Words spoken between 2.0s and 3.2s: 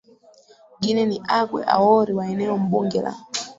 wa eneo mbunge la